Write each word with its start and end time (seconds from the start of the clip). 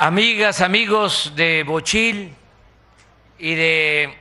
amigas, 0.00 0.62
amigos 0.62 1.30
de 1.36 1.62
Bochil 1.62 2.34
y 3.38 3.54
de 3.54 4.16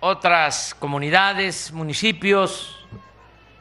otras 0.00 0.74
comunidades, 0.78 1.72
municipios 1.72 2.86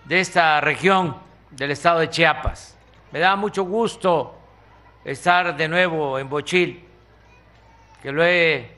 de 0.04 0.20
esta 0.20 0.60
región 0.60 1.16
del 1.50 1.72
estado 1.72 2.02
de 2.02 2.10
Chiapas. 2.10 2.78
Me 3.14 3.20
da 3.20 3.38
mucho 3.38 3.64
gusto 3.64 4.38
estar 5.06 5.56
de 5.56 5.70
nuevo 5.70 6.20
en 6.20 6.28
Bochil, 6.28 6.84
que 8.02 8.12
lo 8.12 8.26
he 8.26 8.76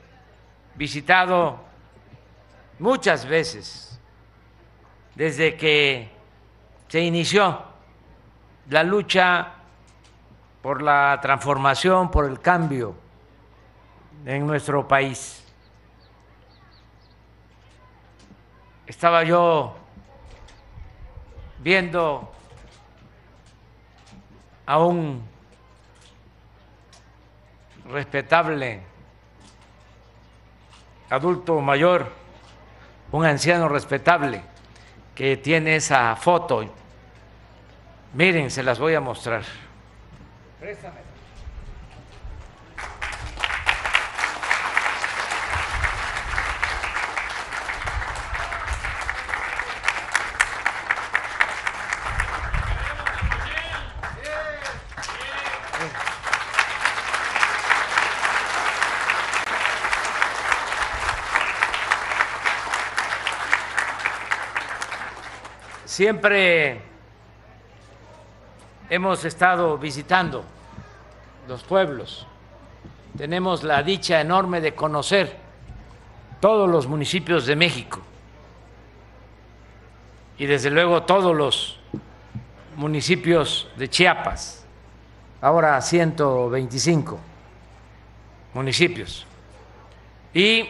visitado 0.75 1.63
muchas 2.77 3.25
veces 3.25 3.99
desde 5.15 5.57
que 5.57 6.09
se 6.89 7.01
inició 7.01 7.63
la 8.69 8.83
lucha 8.83 9.51
por 10.65 10.81
la 10.81 11.19
transformación, 11.21 12.09
por 12.09 12.25
el 12.25 12.39
cambio 12.39 12.95
en 14.25 14.47
nuestro 14.47 14.87
país. 14.87 15.45
Estaba 18.87 19.23
yo 19.23 19.75
viendo 21.59 22.31
a 24.65 24.79
un 24.79 25.23
respetable 27.87 28.81
adulto 31.11 31.61
mayor, 31.61 32.11
un 33.11 33.23
anciano 33.23 33.69
respetable 33.69 34.41
que 35.13 35.37
tiene 35.37 35.75
esa 35.75 36.15
foto. 36.15 36.65
Miren, 38.15 38.49
se 38.49 38.63
las 38.63 38.79
voy 38.79 38.95
a 38.95 38.99
mostrar. 38.99 39.43
Siempre 65.85 66.81
hemos 68.89 69.23
estado 69.23 69.77
visitando 69.77 70.54
los 71.47 71.63
pueblos. 71.63 72.27
Tenemos 73.17 73.63
la 73.63 73.83
dicha 73.83 74.19
enorme 74.19 74.61
de 74.61 74.75
conocer 74.75 75.37
todos 76.39 76.69
los 76.69 76.87
municipios 76.87 77.45
de 77.45 77.55
México 77.55 78.01
y 80.37 80.45
desde 80.45 80.69
luego 80.69 81.03
todos 81.03 81.35
los 81.35 81.79
municipios 82.75 83.69
de 83.77 83.89
Chiapas, 83.89 84.65
ahora 85.41 85.79
125 85.79 87.19
municipios. 88.53 89.25
Y 90.33 90.67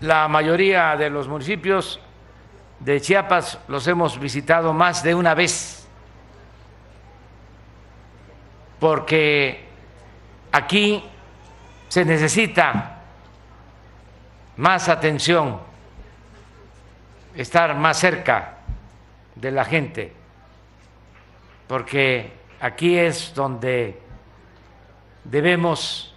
la 0.00 0.28
mayoría 0.28 0.96
de 0.96 1.10
los 1.10 1.28
municipios 1.28 2.00
de 2.80 3.00
Chiapas 3.00 3.58
los 3.68 3.86
hemos 3.86 4.18
visitado 4.18 4.72
más 4.72 5.02
de 5.02 5.14
una 5.14 5.34
vez, 5.34 5.71
porque 8.82 9.64
aquí 10.50 11.04
se 11.88 12.04
necesita 12.04 12.98
más 14.56 14.88
atención, 14.88 15.60
estar 17.36 17.76
más 17.76 17.96
cerca 17.96 18.56
de 19.36 19.52
la 19.52 19.64
gente, 19.64 20.12
porque 21.68 22.32
aquí 22.60 22.98
es 22.98 23.32
donde 23.32 24.02
debemos 25.22 26.12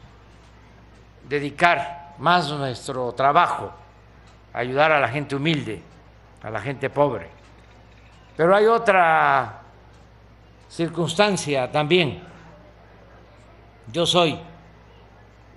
dedicar 1.30 2.16
más 2.18 2.50
nuestro 2.50 3.12
trabajo, 3.12 3.72
ayudar 4.54 4.92
a 4.92 5.00
la 5.00 5.10
gente 5.10 5.36
humilde 5.36 5.84
a 6.42 6.50
la 6.50 6.62
gente 6.62 6.90
pobre. 6.90 7.30
Pero 8.36 8.56
hay 8.56 8.66
otra 8.66 9.62
circunstancia 10.68 11.72
también. 11.72 12.35
Yo 13.92 14.06
soy 14.06 14.40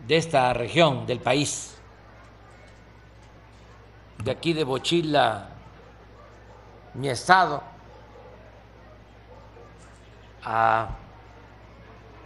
de 0.06 0.16
esta 0.16 0.52
región 0.52 1.06
del 1.06 1.20
país, 1.20 1.78
de 4.22 4.30
aquí 4.30 4.52
de 4.52 4.64
Bochila, 4.64 5.48
mi 6.94 7.08
estado, 7.08 7.62
a, 10.44 10.88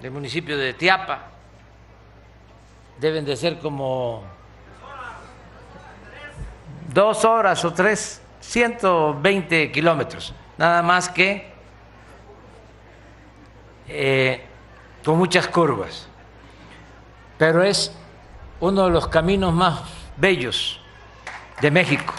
del 0.00 0.10
municipio 0.10 0.58
de 0.58 0.74
Tiapa, 0.74 1.20
deben 2.98 3.24
de 3.24 3.36
ser 3.36 3.58
como 3.58 4.24
dos 6.92 7.24
horas 7.24 7.64
o 7.64 7.72
tres 7.72 8.20
120 8.40 9.70
kilómetros, 9.70 10.34
nada 10.58 10.82
más 10.82 11.08
que 11.08 11.52
eh, 13.86 14.46
con 15.04 15.18
muchas 15.18 15.48
curvas, 15.48 16.08
pero 17.38 17.62
es 17.62 17.92
uno 18.60 18.84
de 18.84 18.90
los 18.90 19.08
caminos 19.08 19.52
más 19.52 19.80
bellos 20.16 20.80
de 21.60 21.70
México. 21.70 22.14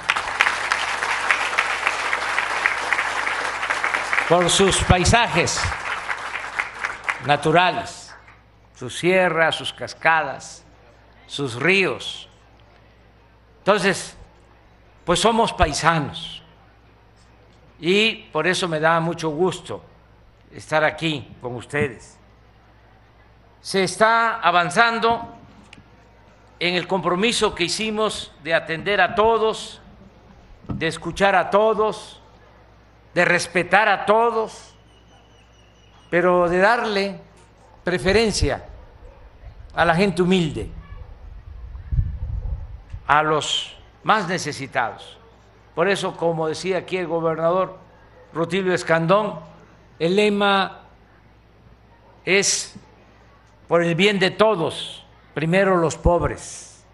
por 4.34 4.50
sus 4.50 4.84
paisajes 4.86 5.62
naturales, 7.26 8.16
sus 8.74 8.98
sierras, 8.98 9.56
sus 9.56 9.72
cascadas, 9.74 10.64
sus 11.28 11.56
ríos. 11.56 12.28
Entonces, 13.60 14.18
pues 15.06 15.20
somos 15.20 15.54
paisanos. 15.54 16.42
Y 17.80 18.24
por 18.32 18.48
eso 18.48 18.68
me 18.68 18.80
da 18.80 19.00
mucho 19.00 19.30
gusto 19.30 19.84
estar 20.52 20.84
aquí 20.84 21.36
con 21.42 21.56
ustedes. 21.56 22.18
Se 23.64 23.82
está 23.82 24.42
avanzando 24.42 25.26
en 26.60 26.76
el 26.76 26.86
compromiso 26.86 27.56
que 27.56 27.64
hicimos 27.64 28.34
de 28.44 28.54
atender 28.54 29.00
a 29.00 29.16
todos, 29.16 29.82
de 30.68 30.88
escuchar 30.88 31.34
a 31.34 31.50
todos, 31.50 32.20
de 33.14 33.24
respetar 33.24 33.88
a 33.88 34.06
todos, 34.06 34.76
pero 36.10 36.50
de 36.50 36.58
darle 36.58 37.22
preferencia 37.86 38.66
a 39.74 39.86
la 39.86 39.96
gente 39.96 40.22
humilde, 40.22 40.70
a 43.08 43.24
los 43.24 43.78
más 44.04 44.28
necesitados. 44.28 45.18
Por 45.74 45.88
eso, 45.88 46.18
como 46.18 46.50
decía 46.50 46.80
aquí 46.80 46.98
el 46.98 47.08
gobernador 47.08 47.78
Rutilio 48.34 48.74
Escandón, 48.74 49.40
el 50.00 50.18
lema 50.18 50.82
es 52.26 52.76
por 53.68 53.84
el 53.84 53.96
bien 53.96 54.20
de 54.20 54.32
todos, 54.32 55.06
primero 55.34 55.78
los 55.78 55.98
pobres. 55.98 56.86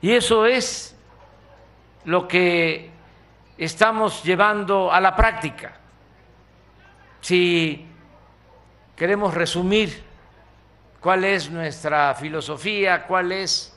Y 0.00 0.12
eso 0.12 0.46
es 0.46 0.94
lo 2.04 2.28
que 2.28 2.90
estamos 3.56 4.22
llevando 4.22 4.92
a 4.92 5.00
la 5.00 5.16
práctica. 5.16 5.76
Si 7.20 7.86
queremos 8.96 9.32
resumir 9.34 10.04
cuál 11.00 11.24
es 11.24 11.50
nuestra 11.50 12.14
filosofía, 12.14 13.06
cuál 13.06 13.32
es 13.32 13.74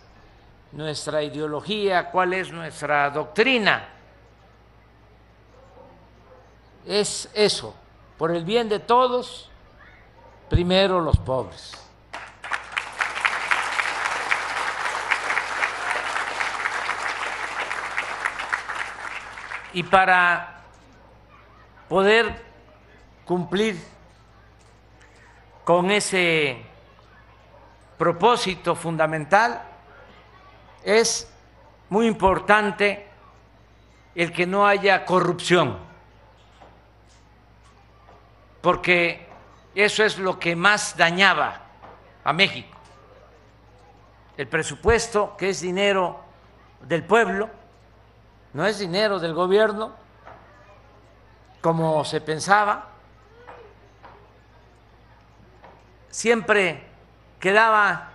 nuestra 0.72 1.24
ideología, 1.24 2.10
cuál 2.10 2.34
es 2.34 2.52
nuestra 2.52 3.10
doctrina. 3.10 3.88
Es 6.86 7.30
eso, 7.34 7.76
por 8.18 8.32
el 8.32 8.44
bien 8.44 8.70
de 8.70 8.80
todos, 8.80 9.50
primero 10.50 11.02
los 11.02 11.18
pobres. 11.18 11.74
Y 19.74 19.84
para 19.84 20.62
poder 21.88 22.44
cumplir 23.26 23.78
con 25.64 25.92
ese 25.92 26.66
propósito 27.98 28.74
fundamental, 28.74 29.62
es 30.84 31.30
muy 31.90 32.08
importante 32.08 33.08
el 34.16 34.32
que 34.32 34.48
no 34.48 34.66
haya 34.66 35.06
corrupción, 35.06 35.78
porque 38.62 39.27
eso 39.84 40.04
es 40.04 40.18
lo 40.18 40.40
que 40.40 40.56
más 40.56 40.98
dañaba 40.98 41.62
a 42.24 42.34
México. 42.34 42.76
El 44.36 44.48
presupuesto, 44.48 45.36
que 45.38 45.50
es 45.50 45.62
dinero 45.62 46.20
del 46.82 47.04
pueblo, 47.04 47.48
no 48.54 48.66
es 48.66 48.80
dinero 48.80 49.20
del 49.20 49.36
gobierno, 49.36 49.94
como 51.62 52.04
se 52.06 52.22
pensaba, 52.22 52.88
siempre 56.10 56.84
quedaba 57.40 58.14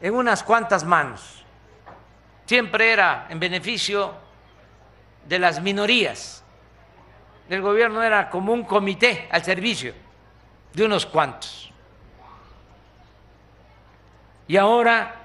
en 0.00 0.14
unas 0.16 0.42
cuantas 0.42 0.82
manos, 0.82 1.44
siempre 2.44 2.92
era 2.92 3.28
en 3.28 3.38
beneficio 3.38 4.14
de 5.26 5.38
las 5.38 5.62
minorías. 5.62 6.42
El 7.48 7.62
gobierno 7.62 8.02
era 8.02 8.30
como 8.30 8.52
un 8.52 8.64
comité 8.64 9.28
al 9.30 9.44
servicio 9.44 10.03
de 10.74 10.84
unos 10.84 11.06
cuantos. 11.06 11.72
Y 14.46 14.56
ahora 14.56 15.22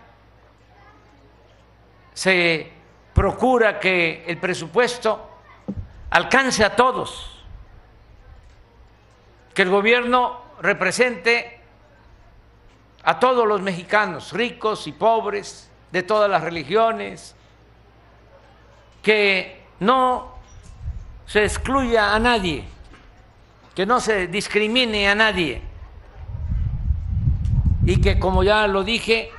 se 2.13 2.71
procura 3.13 3.79
que 3.79 4.23
el 4.27 4.37
presupuesto 4.37 5.29
alcance 6.11 6.63
a 6.63 6.75
todos, 6.75 7.43
que 9.53 9.63
el 9.63 9.69
gobierno 9.69 10.41
represente 10.61 11.59
a 13.03 13.19
todos 13.19 13.47
los 13.47 13.61
mexicanos, 13.61 14.31
ricos 14.33 14.87
y 14.87 14.91
pobres, 14.91 15.69
de 15.91 16.03
todas 16.03 16.29
las 16.29 16.43
religiones, 16.43 17.35
que 19.01 19.65
no 19.79 20.35
se 21.25 21.43
excluya 21.43 22.13
a 22.13 22.19
nadie, 22.19 22.65
que 23.75 23.85
no 23.85 23.99
se 23.99 24.27
discrimine 24.27 25.07
a 25.09 25.15
nadie 25.15 25.61
y 27.85 28.01
que, 28.01 28.19
como 28.19 28.43
ya 28.43 28.67
lo 28.67 28.83
dije, 28.83 29.31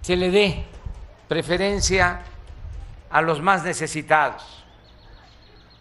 se 0.00 0.16
le 0.16 0.30
dé 0.30 0.64
preferencia 1.28 2.22
a 3.10 3.22
los 3.22 3.40
más 3.40 3.62
necesitados. 3.64 4.64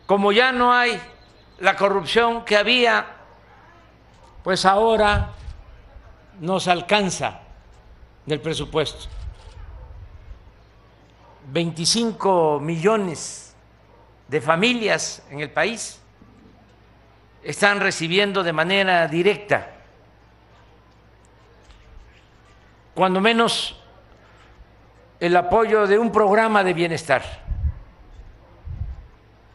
Como 0.05 0.31
ya 0.31 0.51
no 0.51 0.73
hay 0.73 0.99
la 1.59 1.75
corrupción 1.75 2.45
que 2.45 2.57
había, 2.57 3.05
pues 4.43 4.65
ahora 4.65 5.31
nos 6.39 6.67
alcanza 6.67 7.41
del 8.25 8.41
presupuesto. 8.41 9.07
25 11.51 12.59
millones 12.59 13.55
de 14.27 14.41
familias 14.41 15.23
en 15.29 15.41
el 15.41 15.49
país 15.49 16.00
están 17.43 17.79
recibiendo 17.79 18.43
de 18.43 18.53
manera 18.53 19.07
directa, 19.07 19.71
cuando 22.93 23.21
menos 23.21 23.77
el 25.19 25.35
apoyo 25.35 25.87
de 25.87 25.97
un 25.97 26.11
programa 26.11 26.63
de 26.63 26.73
bienestar. 26.73 27.23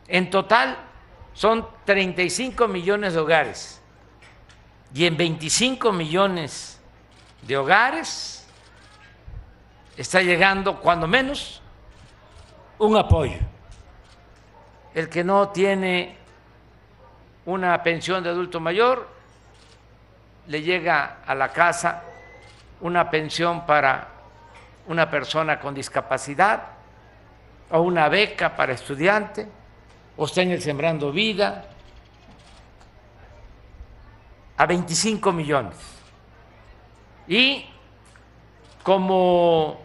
En 0.09 0.31
total 0.31 0.79
son 1.33 1.67
35 1.85 2.69
millones 2.69 3.15
de 3.15 3.21
hogares 3.21 3.83
y 4.95 5.05
en 5.05 5.17
25 5.17 5.93
millones 5.93 6.81
de 7.43 7.57
hogares 7.57 8.47
está 9.97 10.23
llegando 10.23 10.81
cuando 10.81 11.07
menos 11.07 11.61
un 12.79 12.97
apoyo. 12.97 13.39
El 14.95 15.09
que 15.09 15.25
no 15.25 15.49
tiene 15.49 16.17
una 17.47 17.83
pensión 17.83 18.23
de 18.23 18.31
adulto 18.31 18.61
mayor, 18.61 19.09
le 20.49 20.63
llega 20.63 21.19
a 21.27 21.35
la 21.35 21.53
casa 21.53 22.03
una 22.81 23.09
pensión 23.11 23.65
para 23.65 24.09
una 24.89 25.11
persona 25.11 25.59
con 25.59 25.75
discapacidad 25.75 26.63
o 27.71 27.81
una 27.81 28.09
beca 28.09 28.55
para 28.55 28.73
estudiante 28.73 29.49
o 30.17 30.27
está 30.27 30.43
en 30.43 30.53
el 30.53 30.63
Sembrando 30.63 31.11
Vida 31.11 31.65
a 34.57 34.67
25 34.67 35.33
millones. 35.33 35.77
Y 37.29 37.67
como 38.83 39.81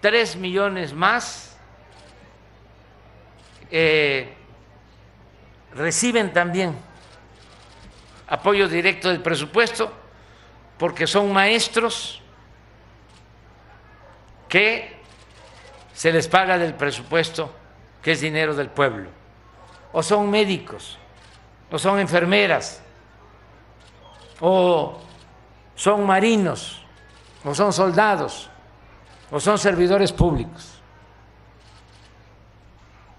3 0.00 0.36
millones 0.36 0.92
más 0.92 1.56
eh, 3.70 4.34
reciben 5.74 6.32
también 6.32 6.76
apoyo 8.26 8.68
directo 8.68 9.08
del 9.08 9.20
presupuesto 9.20 9.92
porque 10.78 11.06
son 11.06 11.32
maestros 11.32 12.20
que 14.48 14.96
se 15.92 16.12
les 16.12 16.28
paga 16.28 16.58
del 16.58 16.74
presupuesto 16.74 17.52
que 18.02 18.12
es 18.12 18.20
dinero 18.20 18.54
del 18.54 18.68
pueblo, 18.68 19.08
o 19.92 20.02
son 20.02 20.30
médicos, 20.30 20.98
o 21.70 21.78
son 21.78 21.98
enfermeras, 21.98 22.82
o 24.40 25.00
son 25.74 26.04
marinos, 26.04 26.82
o 27.44 27.54
son 27.54 27.72
soldados, 27.72 28.50
o 29.30 29.40
son 29.40 29.58
servidores 29.58 30.12
públicos. 30.12 30.82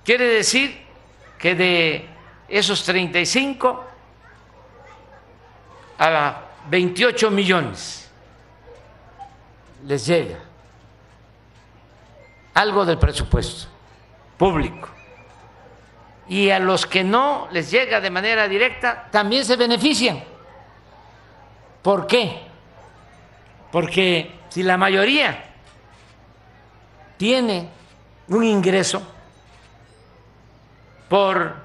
Quiere 0.03 0.25
decir 0.25 0.85
que 1.39 1.55
de 1.55 2.14
esos 2.47 2.83
35 2.83 3.83
a 5.97 6.41
28 6.69 7.31
millones 7.31 8.09
les 9.85 10.05
llega 10.05 10.39
algo 12.53 12.85
del 12.85 12.97
presupuesto 12.97 13.67
público. 14.37 14.89
Y 16.27 16.49
a 16.49 16.59
los 16.59 16.87
que 16.87 17.03
no 17.03 17.47
les 17.51 17.69
llega 17.69 18.01
de 18.01 18.09
manera 18.09 18.47
directa 18.47 19.07
también 19.11 19.45
se 19.45 19.55
benefician. 19.55 20.23
¿Por 21.83 22.07
qué? 22.07 22.41
Porque 23.71 24.39
si 24.49 24.63
la 24.63 24.77
mayoría 24.77 25.51
tiene 27.17 27.69
un 28.29 28.43
ingreso, 28.43 29.03
por 31.07 31.64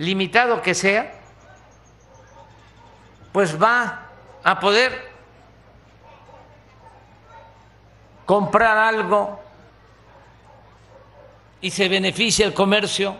limitado 0.00 0.62
que 0.62 0.74
sea, 0.74 1.12
pues 3.32 3.62
va 3.62 4.06
a 4.42 4.58
poder 4.58 5.10
comprar 8.24 8.78
algo 8.78 9.38
y 11.60 11.70
se 11.70 11.86
beneficia 11.90 12.46
el 12.46 12.54
comercio 12.54 13.14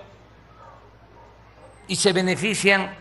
y 1.87 1.97
se 1.97 2.15
benefician 2.15 2.97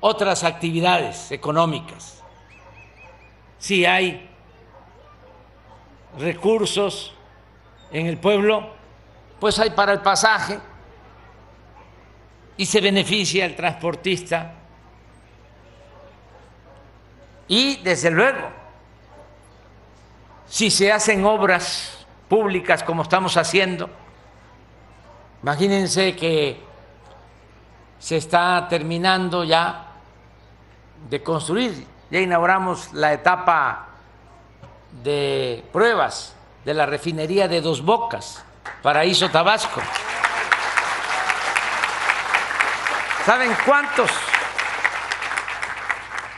otras 0.00 0.42
actividades 0.42 1.30
económicas. 1.32 2.22
Si 3.58 3.84
hay 3.84 4.30
recursos 6.18 7.12
en 7.90 8.06
el 8.06 8.16
pueblo, 8.16 8.70
pues 9.40 9.58
hay 9.58 9.68
para 9.68 9.92
el 9.92 10.00
pasaje 10.00 10.58
y 12.56 12.66
se 12.66 12.80
beneficia 12.80 13.44
el 13.44 13.54
transportista. 13.54 14.54
Y 17.48 17.76
desde 17.76 18.10
luego, 18.10 18.48
si 20.48 20.70
se 20.70 20.92
hacen 20.92 21.24
obras 21.24 22.06
públicas 22.28 22.82
como 22.82 23.02
estamos 23.02 23.36
haciendo, 23.36 23.88
imagínense 25.42 26.16
que 26.16 26.60
se 27.98 28.16
está 28.16 28.66
terminando 28.68 29.44
ya 29.44 29.86
de 31.08 31.22
construir, 31.22 31.86
ya 32.10 32.20
inauguramos 32.20 32.92
la 32.92 33.12
etapa 33.12 33.88
de 35.02 35.64
pruebas 35.72 36.34
de 36.64 36.74
la 36.74 36.86
refinería 36.86 37.46
de 37.46 37.60
Dos 37.60 37.82
Bocas, 37.82 38.44
Paraíso 38.82 39.30
Tabasco. 39.30 39.80
¿Saben 43.26 43.50
cuántos 43.64 44.08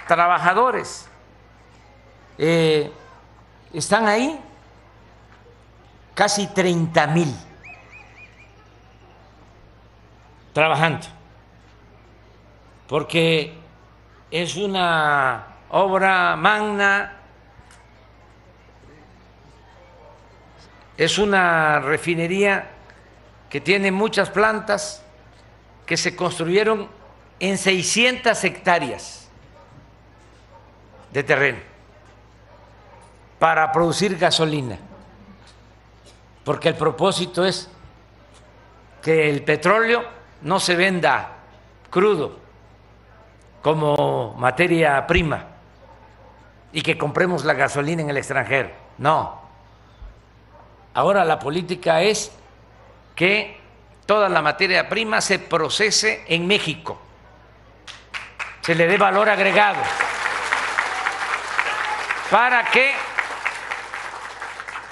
trabajadores 0.07 1.07
eh, 2.39 2.91
están 3.75 4.09
ahí? 4.09 4.41
Casi 6.15 6.47
30 6.47 7.07
mil 7.09 7.37
trabajando, 10.55 11.07
porque 12.89 13.53
es 14.31 14.57
una 14.57 15.45
obra 15.69 16.37
magna, 16.37 17.19
es 20.97 21.19
una 21.19 21.81
refinería 21.81 22.71
que 23.51 23.61
tiene 23.61 23.93
muchas 23.93 24.31
plantas, 24.31 25.05
que 25.89 25.97
se 25.97 26.15
construyeron 26.15 26.87
en 27.41 27.57
600 27.57 28.45
hectáreas 28.45 29.29
de 31.11 31.23
terreno. 31.25 31.59
para 33.39 33.71
producir 33.71 34.19
gasolina, 34.19 34.77
porque 36.45 36.71
el 36.71 36.75
propósito 36.75 37.45
es 37.47 37.71
que 39.01 39.31
el 39.31 39.45
petróleo 39.45 40.03
no 40.43 40.59
se 40.59 40.75
venda 40.75 41.37
crudo 41.89 42.37
como 43.63 44.35
materia 44.35 45.07
prima 45.07 45.47
y 46.73 46.83
que 46.83 46.99
compremos 46.99 47.45
la 47.45 47.55
gasolina 47.55 48.03
en 48.03 48.11
el 48.11 48.17
extranjero. 48.17 48.71
No. 48.99 49.41
Ahora 50.95 51.25
la 51.25 51.39
política 51.39 52.03
es 52.03 52.33
que 53.15 53.58
toda 54.09 54.31
la 54.31 54.41
materia 54.41 54.89
prima 54.89 55.21
se 55.21 55.39
procese 55.39 56.25
en 56.29 56.47
México, 56.47 56.99
se 58.63 58.75
le 58.75 58.87
dé 58.87 58.97
valor 58.97 59.29
agregado 59.29 59.83
para 62.31 62.65
que 62.71 62.95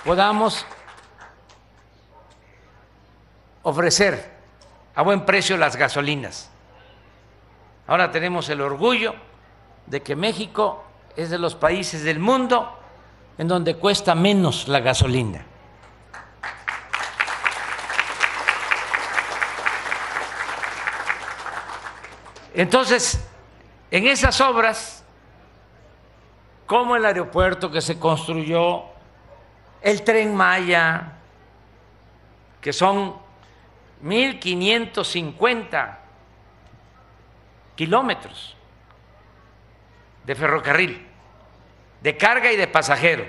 podamos 0.05 0.67
ofrecer 3.63 4.33
a 4.95 5.01
buen 5.01 5.25
precio 5.25 5.57
las 5.57 5.77
gasolinas. 5.77 6.51
Ahora 7.87 8.11
tenemos 8.11 8.51
el 8.51 8.61
orgullo 8.61 9.15
de 9.87 10.03
que 10.03 10.15
México 10.15 10.85
es 11.17 11.31
de 11.31 11.39
los 11.39 11.55
países 11.55 12.05
del 12.05 12.19
mundo 12.19 12.79
en 13.39 13.49
donde 13.49 13.77
cuesta 13.77 14.15
menos 14.15 14.69
la 14.69 14.81
gasolina. 14.81 15.56
Entonces, 22.57 23.23
en 23.91 24.07
esas 24.07 24.41
obras, 24.41 25.05
como 26.65 26.97
el 26.97 27.05
aeropuerto 27.05 27.71
que 27.71 27.83
se 27.83 27.99
construyó, 27.99 28.85
el 29.83 30.03
tren 30.03 30.35
Maya, 30.35 31.13
que 32.63 32.73
son 32.73 33.15
1.550 34.03 35.99
kilómetros 37.75 38.57
de 40.25 40.35
ferrocarril, 40.35 41.07
de 42.01 42.17
carga 42.17 42.51
y 42.51 42.57
de 42.57 42.69
pasajero. 42.69 43.27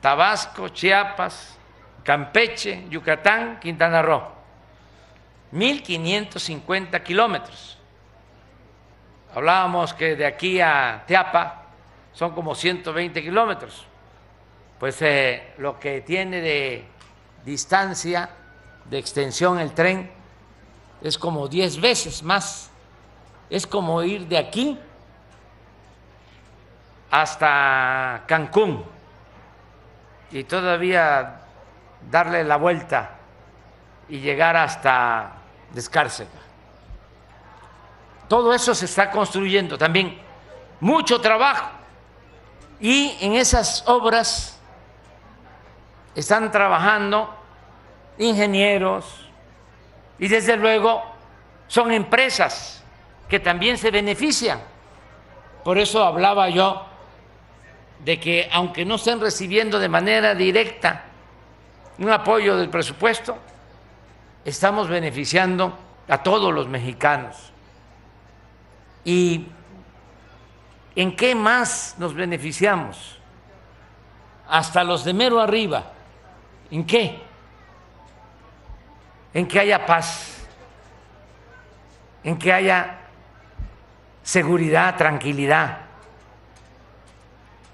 Tabasco, 0.00 0.70
Chiapas, 0.70 1.56
Campeche, 2.02 2.88
Yucatán, 2.90 3.60
Quintana 3.60 4.02
Roo. 4.02 4.39
1.550 5.52 7.02
kilómetros. 7.02 7.78
Hablábamos 9.34 9.94
que 9.94 10.16
de 10.16 10.26
aquí 10.26 10.60
a 10.60 11.04
Teapa 11.06 11.62
son 12.12 12.32
como 12.32 12.54
120 12.54 13.22
kilómetros. 13.22 13.86
Pues 14.78 15.00
eh, 15.02 15.54
lo 15.58 15.78
que 15.78 16.00
tiene 16.00 16.40
de 16.40 16.84
distancia, 17.44 18.30
de 18.84 18.98
extensión 18.98 19.58
el 19.58 19.72
tren, 19.72 20.10
es 21.02 21.18
como 21.18 21.48
10 21.48 21.80
veces 21.80 22.22
más. 22.22 22.70
Es 23.48 23.66
como 23.66 24.02
ir 24.02 24.26
de 24.26 24.38
aquí 24.38 24.78
hasta 27.10 28.22
Cancún 28.26 28.84
y 30.30 30.44
todavía 30.44 31.40
darle 32.08 32.44
la 32.44 32.56
vuelta 32.56 33.10
y 34.08 34.20
llegar 34.20 34.56
hasta 34.56 35.39
Descárcega. 35.72 36.28
Todo 38.28 38.54
eso 38.54 38.74
se 38.74 38.84
está 38.84 39.10
construyendo 39.10 39.76
también. 39.76 40.20
Mucho 40.80 41.20
trabajo. 41.20 41.68
Y 42.80 43.16
en 43.20 43.34
esas 43.34 43.82
obras 43.86 44.58
están 46.14 46.50
trabajando 46.50 47.34
ingenieros 48.18 49.26
y 50.18 50.28
desde 50.28 50.56
luego 50.56 51.02
son 51.66 51.92
empresas 51.92 52.82
que 53.28 53.40
también 53.40 53.78
se 53.78 53.90
benefician. 53.90 54.60
Por 55.64 55.78
eso 55.78 56.04
hablaba 56.04 56.48
yo 56.50 56.86
de 58.04 58.18
que 58.18 58.48
aunque 58.52 58.84
no 58.84 58.96
estén 58.96 59.20
recibiendo 59.20 59.78
de 59.78 59.88
manera 59.88 60.34
directa 60.34 61.04
un 61.98 62.10
apoyo 62.10 62.56
del 62.56 62.70
presupuesto, 62.70 63.36
estamos 64.44 64.88
beneficiando 64.88 65.76
a 66.08 66.22
todos 66.22 66.52
los 66.52 66.68
mexicanos. 66.68 67.52
¿Y 69.04 69.46
en 70.94 71.16
qué 71.16 71.34
más 71.34 71.94
nos 71.98 72.14
beneficiamos? 72.14 73.18
Hasta 74.48 74.84
los 74.84 75.04
de 75.04 75.14
mero 75.14 75.40
arriba. 75.40 75.92
¿En 76.70 76.84
qué? 76.84 77.22
En 79.32 79.46
que 79.46 79.60
haya 79.60 79.86
paz, 79.86 80.44
en 82.24 82.36
que 82.38 82.52
haya 82.52 82.98
seguridad, 84.22 84.96
tranquilidad, 84.96 85.78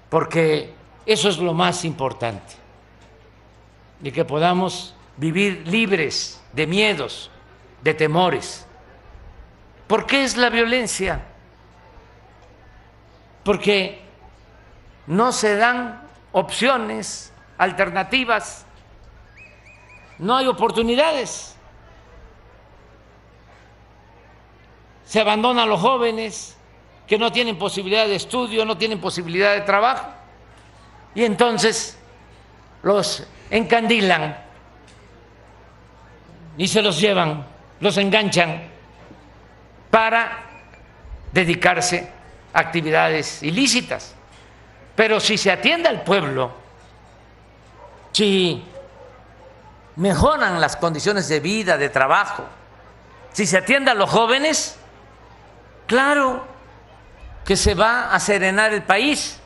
porque 0.09 0.73
eso 1.05 1.29
es 1.29 1.37
lo 1.39 1.53
más 1.53 1.83
importante, 1.83 2.55
y 4.01 4.11
que 4.11 4.23
podamos 4.23 4.95
vivir 5.17 5.67
libres 5.67 6.41
de 6.53 6.67
miedos, 6.67 7.29
de 7.81 7.93
temores. 7.93 8.65
¿Por 9.87 10.05
qué 10.05 10.23
es 10.23 10.37
la 10.37 10.49
violencia? 10.49 11.21
Porque 13.43 14.01
no 15.07 15.31
se 15.31 15.55
dan 15.55 16.01
opciones, 16.31 17.33
alternativas, 17.57 18.65
no 20.19 20.35
hay 20.35 20.47
oportunidades. 20.47 21.55
Se 25.05 25.21
abandonan 25.21 25.63
a 25.63 25.65
los 25.65 25.79
jóvenes 25.79 26.57
que 27.07 27.17
no 27.17 27.31
tienen 27.31 27.57
posibilidad 27.57 28.05
de 28.05 28.15
estudio, 28.15 28.65
no 28.65 28.77
tienen 28.77 28.99
posibilidad 28.99 29.53
de 29.53 29.61
trabajo, 29.61 30.07
y 31.15 31.23
entonces 31.23 31.97
los 32.83 33.25
encandilan 33.49 34.46
y 36.57 36.67
se 36.67 36.81
los 36.81 36.99
llevan, 36.99 37.45
los 37.79 37.97
enganchan 37.97 38.63
para 39.91 40.39
dedicarse 41.31 42.09
a 42.53 42.59
actividades 42.59 43.43
ilícitas. 43.43 44.15
Pero 44.95 45.19
si 45.19 45.37
se 45.37 45.51
atiende 45.51 45.87
al 45.87 46.03
pueblo, 46.03 46.51
si 48.11 48.63
mejoran 49.95 50.59
las 50.59 50.75
condiciones 50.75 51.27
de 51.29 51.39
vida, 51.39 51.77
de 51.77 51.89
trabajo, 51.89 52.45
si 53.31 53.45
se 53.45 53.57
atiende 53.57 53.91
a 53.91 53.93
los 53.93 54.09
jóvenes, 54.09 54.77
claro 55.85 56.43
que 57.45 57.55
se 57.55 57.75
va 57.75 58.11
a 58.11 58.19
serenar 58.19 58.73
el 58.73 58.81
país, 58.81 59.39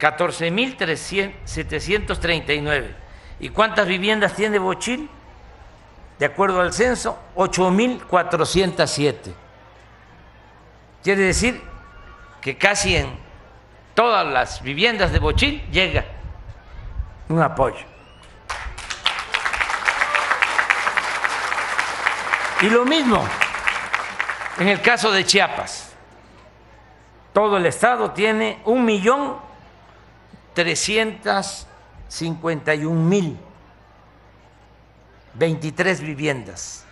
14.739. 0.00 2.94
¿Y 3.40 3.48
cuántas 3.50 3.86
viviendas 3.86 4.34
tiene 4.34 4.58
Bochil? 4.58 5.08
De 6.18 6.26
acuerdo 6.26 6.60
al 6.60 6.72
censo, 6.72 7.16
8.407. 7.36 9.32
Quiere 11.04 11.22
decir 11.22 11.62
que 12.40 12.58
casi 12.58 12.96
en 12.96 13.27
todas 13.98 14.24
las 14.28 14.62
viviendas 14.62 15.10
de 15.10 15.18
Bochil 15.18 15.60
llega 15.72 16.04
un 17.28 17.42
apoyo. 17.42 17.84
Y 22.60 22.70
lo 22.70 22.84
mismo 22.84 23.20
En 24.58 24.66
el 24.66 24.80
caso 24.80 25.12
de 25.12 25.24
Chiapas, 25.24 25.92
todo 27.32 27.58
el 27.58 27.66
estado 27.66 28.10
tiene 28.10 28.60
un 28.64 28.84
millón 28.84 29.36
trescientas 30.52 31.68
cincuenta 32.08 32.74
y 32.74 32.84
un 32.84 33.08
mil 33.08 33.38
veintitrés 35.34 36.00
viviendas. 36.00 36.84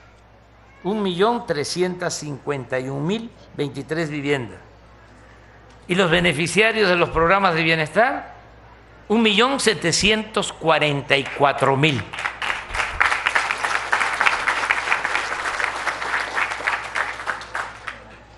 Un 0.84 1.02
millón 1.02 1.44
trescientas 1.44 2.14
cincuenta 2.14 2.78
y 2.78 2.88
un 2.88 3.04
mil 3.04 3.32
veintitrés 3.56 4.10
viviendas. 4.10 4.60
Y 5.88 5.94
los 5.94 6.10
beneficiarios 6.10 6.88
de 6.88 6.96
los 6.96 7.10
programas 7.10 7.54
de 7.54 7.62
bienestar, 7.62 8.34
un 9.08 9.22
millón 9.22 9.60
setecientos 9.60 10.52
cuarenta 10.52 11.16
y 11.16 11.24
cuatro 11.24 11.76
mil. 11.76 12.02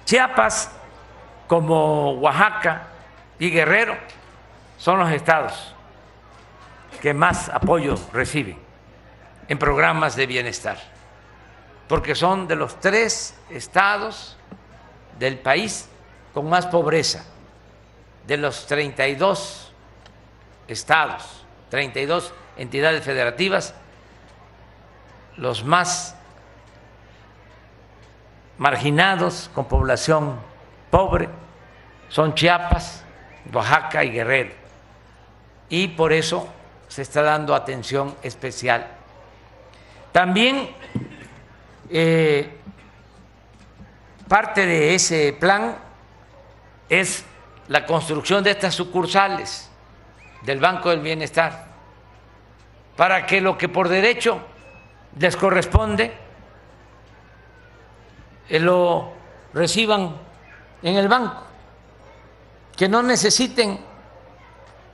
Chiapas, 0.05 0.73
como 1.47 2.13
Oaxaca 2.13 2.89
y 3.39 3.51
Guerrero, 3.51 3.97
son 4.77 4.99
los 4.99 5.11
estados 5.11 5.75
que 7.01 7.15
más 7.15 7.49
apoyo 7.49 7.99
reciben 8.13 8.59
en 9.49 9.59
programas 9.59 10.17
de 10.17 10.27
bienestar, 10.27 10.79
porque 11.89 12.15
son 12.15 12.47
de 12.49 12.57
los 12.57 12.79
tres 12.81 13.39
estados 13.51 14.37
del 15.19 15.39
país 15.39 15.89
con 16.35 16.49
más 16.49 16.67
pobreza, 16.67 17.25
de 18.29 18.37
los 18.37 18.67
32 18.67 19.73
estados, 20.69 21.47
32 21.71 22.35
entidades 22.59 23.03
federativas, 23.03 23.75
los 25.39 25.65
más 25.65 26.15
marginados, 28.59 29.51
con 29.55 29.65
población 29.65 30.39
pobre, 30.91 31.31
son 32.11 32.35
Chiapas, 32.35 33.03
Oaxaca 33.51 34.05
y 34.05 34.11
Guerrero. 34.11 34.53
Y 35.71 35.89
por 35.89 36.13
eso 36.13 36.49
se 36.87 37.01
está 37.01 37.23
dando 37.23 37.55
atención 37.55 38.15
especial. 38.23 38.89
También 40.13 40.69
eh, 41.89 42.59
parte 44.29 44.67
de 44.67 44.95
ese 44.95 45.33
plan 45.33 45.79
es 46.91 47.25
la 47.69 47.85
construcción 47.85 48.43
de 48.43 48.51
estas 48.51 48.75
sucursales 48.75 49.71
del 50.43 50.59
Banco 50.59 50.91
del 50.91 51.01
Bienestar, 51.01 51.67
para 52.97 53.27
que 53.27 53.41
lo 53.41 53.57
que 53.57 53.69
por 53.69 53.89
derecho 53.89 54.41
les 55.19 55.37
corresponde 55.37 56.13
eh, 58.49 58.59
lo 58.59 59.13
reciban 59.53 60.17
en 60.83 60.97
el 60.97 61.09
banco, 61.09 61.43
que 62.77 62.89
no 62.89 63.03
necesiten 63.03 63.79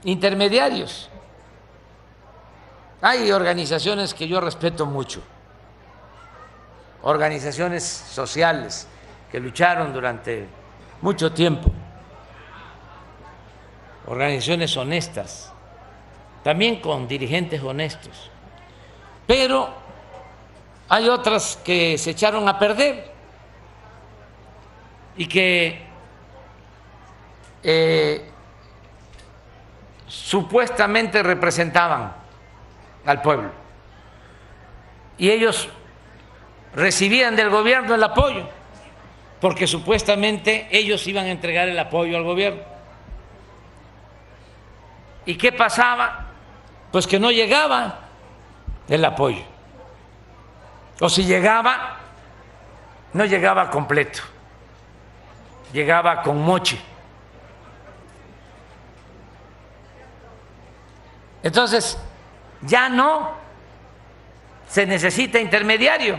intermediarios. 0.05 1.11
Hay 3.01 3.31
organizaciones 3.31 4.15
que 4.15 4.27
yo 4.27 4.41
respeto 4.41 4.87
mucho, 4.87 5.23
organizaciones 7.03 7.85
sociales 7.85 8.89
que 9.31 9.39
lucharon 9.39 9.93
durante 9.93 10.49
mucho 11.03 11.33
tiempo, 11.33 11.71
organizaciones 14.07 14.77
honestas, 14.77 15.53
también 16.43 16.81
con 16.81 17.09
dirigentes 17.09 17.63
honestos, 17.63 18.31
pero 19.27 19.71
hay 20.89 21.09
otras 21.09 21.59
que 21.65 21.97
se 21.97 22.11
echaron 22.11 22.49
a 22.49 22.59
perder 22.59 23.11
y 25.17 25.27
que 25.27 25.83
eh, 27.63 28.31
supuestamente 30.07 31.23
representaban 31.23 32.15
al 33.07 33.23
pueblo. 33.23 33.51
Y 35.17 35.31
ellos 35.31 35.69
recibían 36.75 37.37
del 37.37 37.51
gobierno 37.51 37.95
el 37.95 38.03
apoyo, 38.03 38.49
porque 39.41 39.67
supuestamente 39.67 40.69
ellos 40.71 41.07
iban 41.07 41.27
a 41.27 41.31
entregar 41.31 41.69
el 41.69 41.79
apoyo 41.79 42.17
al 42.17 42.25
gobierno. 42.25 42.74
¿Y 45.27 45.37
qué 45.37 45.53
pasaba? 45.53 46.27
Pues 46.93 47.07
que 47.07 47.19
no 47.19 47.31
llegaba 47.31 48.01
el 48.89 49.05
apoyo. 49.05 49.43
O 51.01 51.09
si 51.09 51.25
llegaba, 51.25 51.97
no 53.13 53.25
llegaba 53.25 53.71
completo 53.71 54.35
llegaba 55.75 56.23
con 56.23 56.41
moche. 56.41 56.81
Entonces, 61.43 61.99
ya 62.63 62.89
no 62.89 63.35
se 64.69 64.87
necesita 64.87 65.39
intermediario. 65.41 66.19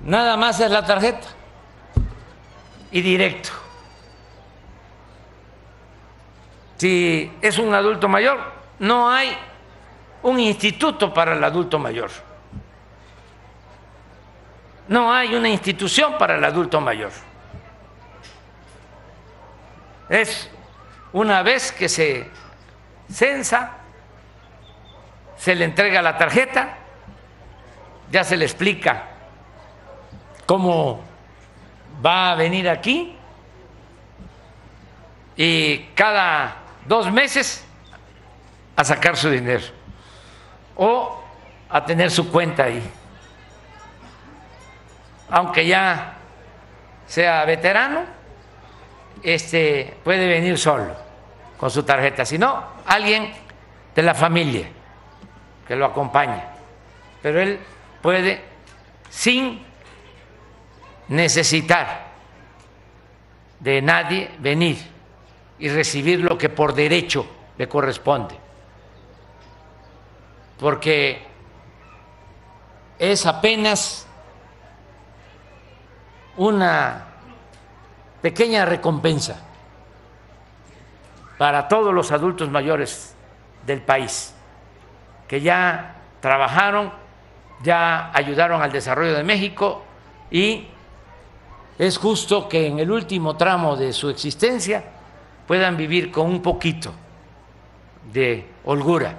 Nada 0.00 0.36
más 0.36 0.60
es 0.60 0.70
la 0.70 0.84
tarjeta 0.84 1.28
y 2.90 3.00
directo. 3.00 3.50
Si 6.76 7.32
es 7.40 7.58
un 7.58 7.74
adulto 7.74 8.08
mayor, 8.08 8.38
no 8.78 9.10
hay 9.10 9.36
un 10.22 10.38
instituto 10.40 11.12
para 11.12 11.34
el 11.34 11.42
adulto 11.42 11.78
mayor. 11.78 12.10
No 14.88 15.12
hay 15.12 15.34
una 15.34 15.48
institución 15.48 16.16
para 16.18 16.36
el 16.36 16.44
adulto 16.44 16.80
mayor 16.80 17.10
es 20.08 20.50
una 21.12 21.42
vez 21.42 21.72
que 21.72 21.88
se 21.88 22.28
censa, 23.10 23.78
se 25.36 25.54
le 25.54 25.64
entrega 25.64 26.02
la 26.02 26.16
tarjeta, 26.16 26.78
ya 28.10 28.24
se 28.24 28.36
le 28.36 28.44
explica 28.44 29.04
cómo 30.44 31.02
va 32.04 32.32
a 32.32 32.34
venir 32.34 32.68
aquí 32.68 33.16
y 35.36 35.78
cada 35.94 36.56
dos 36.86 37.10
meses 37.10 37.64
a 38.76 38.84
sacar 38.84 39.16
su 39.16 39.30
dinero 39.30 39.64
o 40.76 41.24
a 41.68 41.84
tener 41.84 42.10
su 42.10 42.30
cuenta 42.30 42.64
ahí. 42.64 42.82
Aunque 45.30 45.66
ya 45.66 46.14
sea 47.06 47.44
veterano, 47.44 48.04
este, 49.22 49.96
puede 50.04 50.28
venir 50.28 50.58
solo 50.58 50.94
con 51.56 51.70
su 51.70 51.82
tarjeta, 51.82 52.24
sino 52.24 52.62
alguien 52.86 53.32
de 53.94 54.02
la 54.02 54.14
familia 54.14 54.68
que 55.66 55.74
lo 55.74 55.86
acompañe. 55.86 56.42
Pero 57.22 57.40
él 57.40 57.58
puede, 58.02 58.44
sin 59.08 59.64
necesitar 61.08 62.06
de 63.58 63.80
nadie, 63.80 64.30
venir 64.38 64.95
y 65.58 65.68
recibir 65.68 66.20
lo 66.20 66.36
que 66.36 66.48
por 66.48 66.74
derecho 66.74 67.26
le 67.56 67.68
corresponde. 67.68 68.36
Porque 70.58 71.24
es 72.98 73.26
apenas 73.26 74.06
una 76.36 77.06
pequeña 78.22 78.64
recompensa 78.64 79.42
para 81.38 81.68
todos 81.68 81.92
los 81.92 82.12
adultos 82.12 82.50
mayores 82.50 83.14
del 83.66 83.82
país 83.82 84.34
que 85.28 85.40
ya 85.40 85.96
trabajaron, 86.20 86.92
ya 87.62 88.10
ayudaron 88.14 88.62
al 88.62 88.72
desarrollo 88.72 89.14
de 89.14 89.24
México 89.24 89.82
y 90.30 90.68
es 91.78 91.98
justo 91.98 92.48
que 92.48 92.66
en 92.66 92.78
el 92.78 92.90
último 92.90 93.36
tramo 93.36 93.76
de 93.76 93.92
su 93.92 94.08
existencia 94.08 94.95
puedan 95.46 95.76
vivir 95.76 96.10
con 96.10 96.26
un 96.26 96.42
poquito 96.42 96.92
de 98.12 98.46
holgura, 98.64 99.14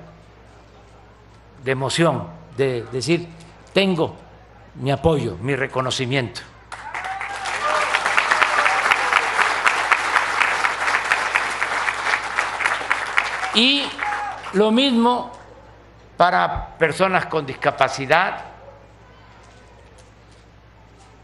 de 1.64 1.72
emoción, 1.72 2.28
de 2.56 2.84
decir, 2.84 3.28
tengo 3.74 4.16
mi 4.76 4.92
apoyo, 4.92 5.38
mi 5.42 5.56
reconocimiento. 5.56 6.42
Y 13.54 13.84
lo 14.54 14.72
mismo 14.72 15.32
para 16.16 16.78
personas 16.78 17.26
con 17.26 17.46
discapacidad, 17.46 18.46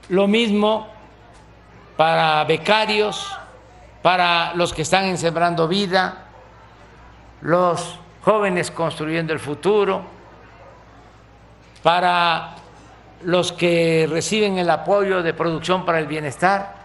lo 0.09 0.27
mismo 0.27 0.87
para 1.95 2.43
becarios, 2.45 3.37
para 4.03 4.53
los 4.53 4.73
que 4.73 4.83
están 4.83 5.05
en 5.05 5.17
Sembrando 5.17 5.67
Vida, 5.67 6.25
los 7.41 7.97
jóvenes 8.21 8.69
construyendo 8.69 9.31
el 9.31 9.39
futuro, 9.39 10.03
para 11.81 12.55
los 13.23 13.53
que 13.53 14.05
reciben 14.09 14.57
el 14.57 14.69
apoyo 14.69 15.23
de 15.23 15.33
producción 15.33 15.85
para 15.85 15.99
el 15.99 16.07
bienestar, 16.07 16.75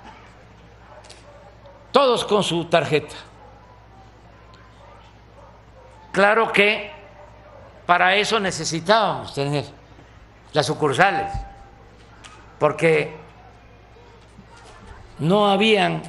todos 1.91 2.25
con 2.25 2.45
su 2.45 2.67
tarjeta. 2.67 3.17
Claro 6.13 6.53
que 6.53 6.93
para 7.85 8.15
eso 8.15 8.39
necesitábamos 8.39 9.35
tener 9.35 9.65
las 10.53 10.67
sucursales, 10.67 11.33
porque 12.61 13.17
no 15.19 15.49
habían 15.51 16.01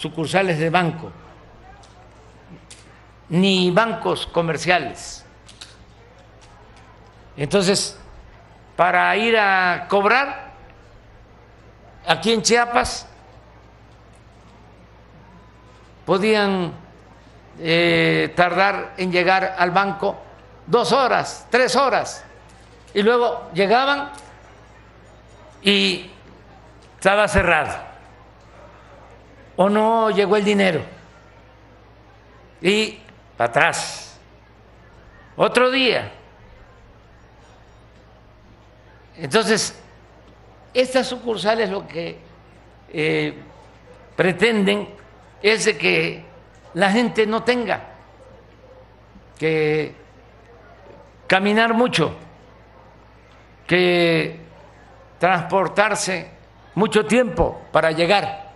sucursales 0.00 0.58
de 0.58 0.70
banco, 0.70 1.12
ni 3.28 3.70
bancos 3.70 4.26
comerciales. 4.26 5.26
Entonces, 7.36 7.98
para 8.76 9.14
ir 9.18 9.36
a 9.36 9.86
cobrar, 9.90 10.52
aquí 12.06 12.32
en 12.32 12.40
Chiapas, 12.40 13.06
podían 16.06 16.72
eh, 17.58 18.32
tardar 18.34 18.94
en 18.96 19.12
llegar 19.12 19.54
al 19.58 19.70
banco 19.70 20.16
dos 20.66 20.92
horas, 20.92 21.46
tres 21.50 21.76
horas, 21.76 22.24
y 22.94 23.02
luego 23.02 23.50
llegaban 23.52 24.12
y 25.60 26.10
estaba 26.96 27.28
cerrado, 27.28 27.89
o 29.62 29.68
no 29.68 30.08
llegó 30.08 30.36
el 30.36 30.44
dinero, 30.44 30.80
y 32.62 32.98
para 33.36 33.50
atrás, 33.50 34.18
otro 35.36 35.70
día. 35.70 36.10
Entonces, 39.18 39.78
estas 40.72 41.06
sucursales 41.06 41.68
lo 41.68 41.86
que 41.86 42.16
eh, 42.90 43.34
pretenden 44.16 44.88
es 45.42 45.68
que 45.76 46.24
la 46.72 46.90
gente 46.90 47.26
no 47.26 47.42
tenga 47.42 47.82
que 49.38 49.94
caminar 51.26 51.74
mucho, 51.74 52.16
que 53.66 54.40
transportarse 55.18 56.30
mucho 56.74 57.04
tiempo 57.04 57.60
para 57.70 57.90
llegar 57.90 58.49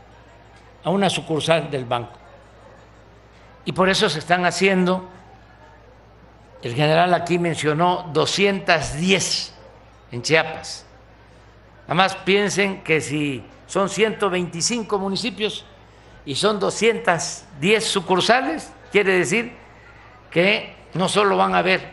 a 0.85 0.91
una 0.91 1.11
sucursal 1.11 1.71
del 1.71 1.85
banco. 1.85 2.19
Y 3.65 3.73
por 3.73 3.89
eso 3.89 4.09
se 4.09 4.19
están 4.19 4.45
haciendo, 4.45 5.09
el 6.63 6.75
general 6.75 7.15
aquí 7.15 7.39
mencionó 7.39 8.11
210 8.13 9.55
en 10.13 10.23
Chiapas. 10.23 10.87
Además 11.87 12.17
piensen 12.25 12.83
que 12.83 13.01
si 13.01 13.45
son 13.67 13.89
125 13.89 14.99
municipios, 14.99 15.65
y 16.27 16.35
son 16.35 16.59
210 16.59 17.85
sucursales, 17.85 18.73
quiere 18.91 19.19
decir 19.19 19.53
que 20.31 20.75
no 20.95 21.09
solo 21.09 21.37
van 21.37 21.55
a 21.55 21.59
haber 21.59 21.93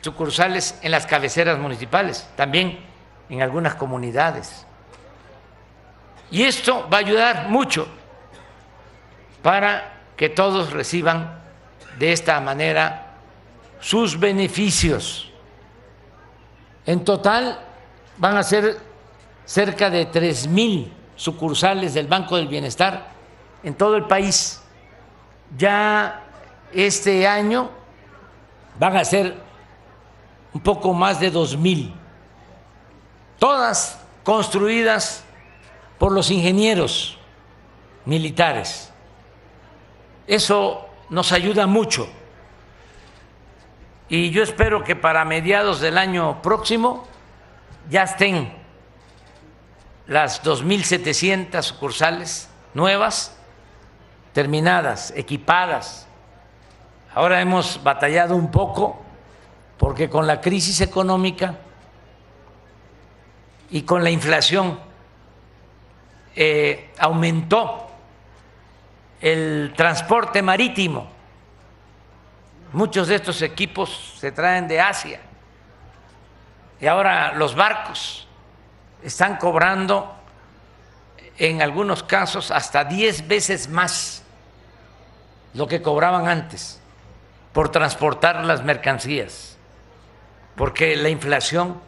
sucursales 0.00 0.78
en 0.82 0.90
las 0.90 1.06
cabeceras 1.06 1.58
municipales, 1.58 2.28
también 2.36 2.80
en 3.28 3.42
algunas 3.42 3.74
comunidades. 3.76 4.66
Y 6.32 6.44
esto 6.44 6.88
va 6.90 6.96
a 6.96 7.00
ayudar 7.00 7.48
mucho 7.50 7.86
para 9.42 10.00
que 10.16 10.30
todos 10.30 10.72
reciban 10.72 11.42
de 11.98 12.10
esta 12.10 12.40
manera 12.40 13.18
sus 13.80 14.18
beneficios. 14.18 15.30
En 16.86 17.04
total 17.04 17.60
van 18.16 18.38
a 18.38 18.42
ser 18.42 18.80
cerca 19.44 19.90
de 19.90 20.06
tres 20.06 20.46
mil 20.46 20.90
sucursales 21.16 21.92
del 21.92 22.06
Banco 22.06 22.36
del 22.36 22.48
Bienestar 22.48 23.08
en 23.62 23.74
todo 23.74 23.96
el 23.96 24.06
país. 24.06 24.62
Ya 25.58 26.22
este 26.72 27.28
año 27.28 27.70
van 28.78 28.96
a 28.96 29.04
ser 29.04 29.36
un 30.54 30.62
poco 30.62 30.94
más 30.94 31.20
de 31.20 31.30
dos 31.30 31.58
mil, 31.58 31.94
todas 33.38 34.00
construidas 34.24 35.24
por 36.02 36.10
los 36.10 36.32
ingenieros 36.32 37.16
militares. 38.06 38.92
Eso 40.26 40.84
nos 41.10 41.30
ayuda 41.30 41.68
mucho. 41.68 42.08
Y 44.08 44.30
yo 44.30 44.42
espero 44.42 44.82
que 44.82 44.96
para 44.96 45.24
mediados 45.24 45.80
del 45.80 45.98
año 45.98 46.42
próximo 46.42 47.06
ya 47.88 48.02
estén 48.02 48.52
las 50.08 50.42
2.700 50.42 51.62
sucursales 51.62 52.48
nuevas 52.74 53.36
terminadas, 54.32 55.12
equipadas. 55.14 56.08
Ahora 57.14 57.40
hemos 57.40 57.80
batallado 57.80 58.34
un 58.34 58.50
poco 58.50 59.00
porque 59.78 60.10
con 60.10 60.26
la 60.26 60.40
crisis 60.40 60.80
económica 60.80 61.60
y 63.70 63.82
con 63.82 64.02
la 64.02 64.10
inflación 64.10 64.90
eh, 66.34 66.90
aumentó 66.98 67.88
el 69.20 69.72
transporte 69.76 70.42
marítimo. 70.42 71.08
Muchos 72.72 73.08
de 73.08 73.16
estos 73.16 73.42
equipos 73.42 74.14
se 74.18 74.32
traen 74.32 74.66
de 74.66 74.80
Asia 74.80 75.20
y 76.80 76.86
ahora 76.86 77.32
los 77.34 77.54
barcos 77.54 78.26
están 79.02 79.36
cobrando 79.36 80.16
en 81.38 81.62
algunos 81.62 82.02
casos 82.02 82.50
hasta 82.50 82.84
10 82.84 83.28
veces 83.28 83.68
más 83.68 84.22
lo 85.54 85.66
que 85.66 85.82
cobraban 85.82 86.28
antes 86.28 86.80
por 87.52 87.70
transportar 87.70 88.44
las 88.44 88.64
mercancías, 88.64 89.58
porque 90.56 90.96
la 90.96 91.10
inflación, 91.10 91.80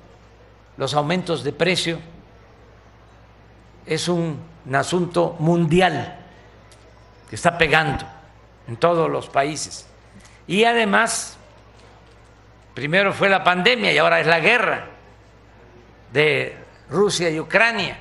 los 0.76 0.94
aumentos 0.94 1.42
de 1.42 1.52
precio, 1.52 2.00
es 3.86 4.08
un, 4.08 4.52
asunto 4.72 5.36
mundial 5.40 6.16
que 7.28 7.34
está 7.34 7.58
pegando 7.58 8.06
en 8.66 8.76
todos 8.76 9.10
los 9.10 9.28
países. 9.28 9.86
Y 10.46 10.64
además, 10.64 11.36
primero 12.72 13.12
fue 13.12 13.28
la 13.28 13.44
pandemia 13.44 13.92
y 13.92 13.98
ahora 13.98 14.20
es 14.20 14.26
la 14.26 14.40
guerra 14.40 14.86
de 16.12 16.56
Rusia 16.88 17.28
y 17.28 17.38
Ucrania. 17.38 17.98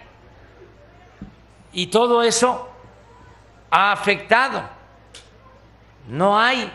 Y 1.74 1.88
todo 1.88 2.24
eso 2.24 2.70
ha 3.70 3.92
afectado 3.92 4.64
no 6.08 6.38
hay 6.40 6.72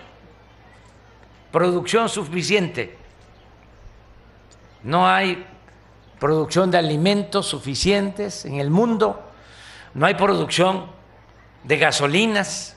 producción 1.53 2.09
suficiente, 2.09 2.97
no 4.83 5.09
hay 5.09 5.47
producción 6.19 6.71
de 6.71 6.79
alimentos 6.79 7.47
suficientes 7.47 8.45
en 8.45 8.55
el 8.61 8.71
mundo, 8.71 9.23
no 9.95 10.07
hay 10.07 10.15
producción 10.15 10.87
de 11.65 11.79
gasolinas 11.79 12.77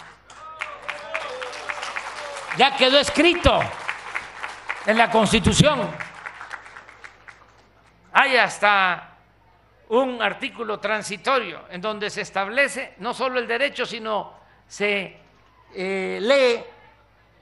Ya 2.56 2.76
quedó 2.76 2.98
escrito 2.98 3.60
en 4.86 4.98
la 4.98 5.10
Constitución. 5.10 5.88
Hay 8.12 8.36
hasta 8.36 9.10
un 9.88 10.22
artículo 10.22 10.78
transitorio 10.78 11.64
en 11.70 11.80
donde 11.80 12.10
se 12.10 12.20
establece 12.20 12.94
no 12.98 13.14
solo 13.14 13.38
el 13.38 13.46
derecho, 13.46 13.86
sino 13.86 14.34
se 14.66 15.18
eh, 15.74 16.18
lee 16.20 16.64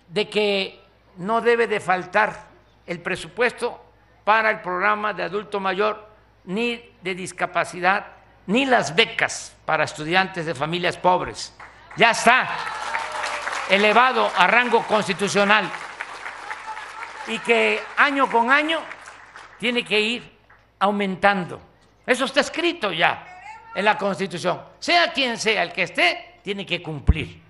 de 0.08 0.28
que 0.28 0.84
no 1.16 1.40
debe 1.40 1.66
de 1.66 1.80
faltar 1.80 2.46
el 2.86 3.00
presupuesto 3.00 3.84
para 4.24 4.50
el 4.50 4.60
programa 4.60 5.12
de 5.12 5.24
adulto 5.24 5.60
mayor 5.60 6.11
ni 6.44 6.82
de 7.00 7.14
discapacidad, 7.14 8.06
ni 8.46 8.66
las 8.66 8.94
becas 8.94 9.54
para 9.64 9.84
estudiantes 9.84 10.46
de 10.46 10.54
familias 10.54 10.96
pobres. 10.96 11.54
Ya 11.96 12.10
está 12.10 12.48
elevado 13.70 14.30
a 14.36 14.46
rango 14.46 14.82
constitucional 14.86 15.70
y 17.26 17.38
que 17.38 17.82
año 17.96 18.30
con 18.30 18.50
año 18.50 18.80
tiene 19.58 19.84
que 19.84 20.00
ir 20.00 20.38
aumentando. 20.78 21.60
Eso 22.04 22.24
está 22.24 22.40
escrito 22.40 22.92
ya 22.92 23.26
en 23.74 23.84
la 23.84 23.96
Constitución. 23.96 24.60
Sea 24.78 25.12
quien 25.12 25.38
sea 25.38 25.62
el 25.62 25.72
que 25.72 25.84
esté, 25.84 26.40
tiene 26.42 26.66
que 26.66 26.82
cumplir. 26.82 27.40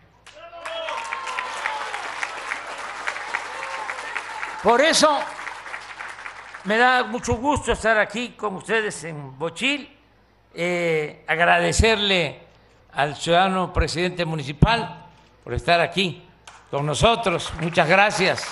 Por 4.62 4.80
eso 4.80 5.18
me 6.64 6.76
da 6.76 7.04
mucho 7.04 7.34
gusto 7.34 7.72
estar 7.72 7.98
aquí 7.98 8.30
con 8.30 8.56
ustedes 8.56 9.02
en 9.04 9.36
Bochil, 9.36 9.98
eh, 10.54 11.24
agradecerle 11.26 12.40
al 12.92 13.16
ciudadano 13.16 13.72
presidente 13.72 14.24
municipal 14.24 15.06
por 15.42 15.54
estar 15.54 15.80
aquí 15.80 16.22
con 16.70 16.86
nosotros. 16.86 17.52
Muchas 17.60 17.88
gracias. 17.88 18.46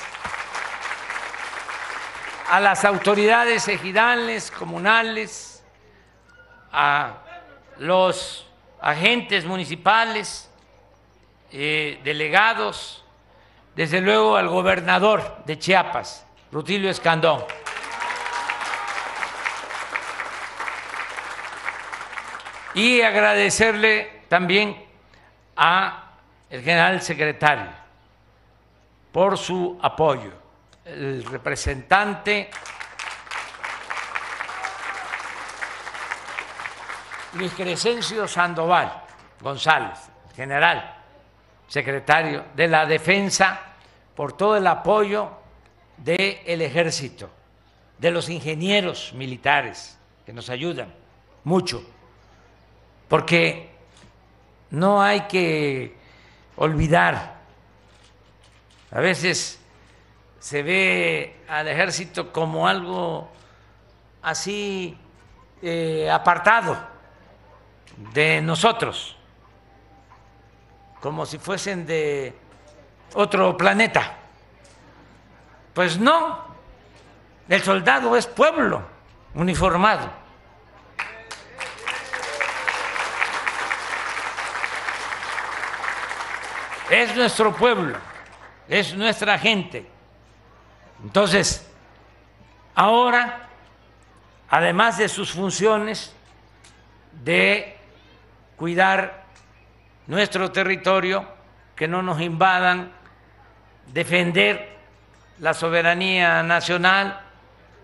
A 2.51 2.59
las 2.59 2.85
autoridades 2.85 3.69
ejidales, 3.69 4.51
comunales, 4.51 5.63
a 6.73 7.19
los 7.79 8.47
agentes 8.81 9.45
municipales, 9.45 10.51
eh, 11.53 12.01
delegados, 12.03 13.05
desde 13.77 14.01
luego 14.01 14.37
al 14.37 14.49
gobernador 14.49 15.45
de 15.47 15.59
Chiapas, 15.59 16.27
Rutilio 16.51 16.91
Escandón. 16.91 17.45
Y 22.75 23.01
agradecerle 23.01 24.23
también 24.29 24.77
a 25.57 26.13
el 26.49 26.63
general 26.63 27.01
secretario 27.03 27.71
por 29.13 29.37
su 29.37 29.79
apoyo, 29.83 30.33
el 30.85 31.25
representante 31.25 32.51
Luis 37.35 37.53
Crescencio 37.53 38.27
Sandoval 38.27 39.03
González, 39.41 39.99
general 40.35 40.97
secretario 41.69 42.47
de 42.55 42.67
la 42.67 42.87
Defensa, 42.87 43.61
por 44.15 44.37
todo 44.37 44.57
el 44.57 44.67
apoyo 44.67 45.31
del 45.97 46.63
ejército, 46.63 47.31
de 47.99 48.11
los 48.11 48.29
ingenieros 48.29 49.13
militares 49.13 49.99
que 50.27 50.33
nos 50.33 50.51
ayudan 50.51 50.93
mucho 51.45 51.85
porque 53.11 53.69
no 54.71 55.03
hay 55.03 55.23
que 55.23 55.97
olvidar, 56.55 57.41
a 58.93 59.01
veces 59.01 59.61
se 60.39 60.63
ve 60.63 61.41
al 61.49 61.67
ejército 61.67 62.33
como 62.33 62.69
algo 62.69 63.29
así 64.23 64.97
eh, 65.61 66.09
apartado 66.09 66.79
de 68.15 68.41
nosotros, 68.43 69.17
como 71.01 71.27
si 71.27 71.39
fuesen 71.39 71.85
de 71.87 72.33
otro 73.15 73.57
planeta. 73.57 74.19
Pues 75.75 75.99
no, 75.99 76.45
el 77.49 77.61
soldado 77.61 78.15
es 78.15 78.29
pueblo 78.29 78.85
uniformado. 79.35 80.20
Es 86.91 87.15
nuestro 87.15 87.55
pueblo, 87.55 87.97
es 88.69 88.95
nuestra 88.95 89.39
gente. 89.39 89.87
Entonces, 91.03 91.71
ahora, 92.75 93.49
además 94.49 94.99
de 94.99 95.09
sus 95.09 95.33
funciones 95.33 96.15
de 97.23 97.77
cuidar 98.57 99.25
nuestro 100.07 100.51
territorio, 100.51 101.27
que 101.77 101.87
no 101.87 102.03
nos 102.03 102.21
invadan, 102.21 102.93
defender 103.87 104.77
la 105.39 105.55
soberanía 105.55 106.43
nacional, 106.43 107.21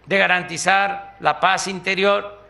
de 0.04 0.18
garantizar 0.18 1.16
la 1.20 1.40
paz 1.40 1.68
interior, 1.68 2.44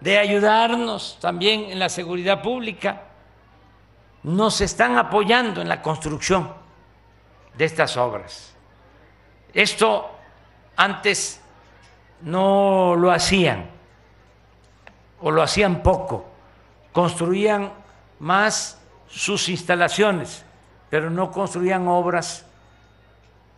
de 0.00 0.18
ayudarnos 0.18 1.18
también 1.20 1.70
en 1.70 1.78
la 1.78 1.88
seguridad 1.88 2.42
pública, 2.42 3.02
nos 4.22 4.60
están 4.60 4.98
apoyando 4.98 5.60
en 5.60 5.68
la 5.68 5.82
construcción 5.82 6.52
de 7.56 7.64
estas 7.64 7.96
obras. 7.96 8.54
Esto 9.52 10.10
antes 10.76 11.40
no 12.22 12.94
lo 12.96 13.10
hacían 13.10 13.70
o 15.20 15.30
lo 15.30 15.42
hacían 15.42 15.82
poco, 15.82 16.26
construían 16.92 17.72
más 18.20 18.80
sus 19.08 19.48
instalaciones, 19.48 20.44
pero 20.90 21.10
no 21.10 21.30
construían 21.30 21.88
obras 21.88 22.46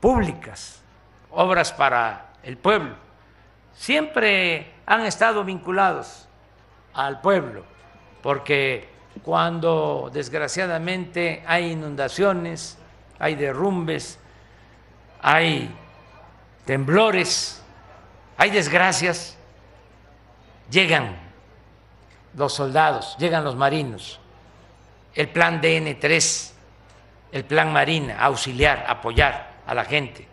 públicas, 0.00 0.82
obras 1.30 1.72
para 1.72 2.32
el 2.42 2.56
pueblo. 2.56 2.94
Siempre 3.74 4.74
han 4.86 5.04
estado 5.04 5.44
vinculados 5.44 6.28
al 6.94 7.20
pueblo, 7.20 7.64
porque 8.22 8.88
cuando 9.24 10.10
desgraciadamente 10.12 11.44
hay 11.46 11.72
inundaciones, 11.72 12.78
hay 13.18 13.34
derrumbes, 13.34 14.18
hay 15.20 15.74
temblores, 16.64 17.62
hay 18.36 18.50
desgracias, 18.50 19.36
llegan 20.70 21.16
los 22.34 22.54
soldados, 22.54 23.16
llegan 23.18 23.44
los 23.44 23.56
marinos, 23.56 24.20
el 25.14 25.28
plan 25.28 25.60
DN3, 25.60 26.52
el 27.32 27.44
plan 27.44 27.72
Marina, 27.72 28.18
auxiliar, 28.20 28.84
apoyar 28.88 29.60
a 29.66 29.74
la 29.74 29.84
gente, 29.84 30.26